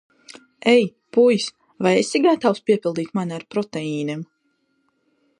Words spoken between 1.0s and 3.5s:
puis, vai esi gatavs piepildīt mani ar